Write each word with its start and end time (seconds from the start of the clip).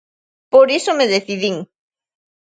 Por 0.51 0.67
iso 0.79 0.91
me 0.99 1.05
decidín. 1.13 1.55